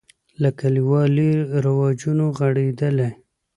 [0.41, 1.31] له کلیوالي
[1.63, 3.09] رواجونو غړېدلی.